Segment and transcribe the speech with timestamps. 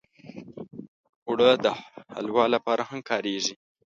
[1.27, 1.65] اوړه د
[2.13, 3.53] حلوا لپاره هم کارېږي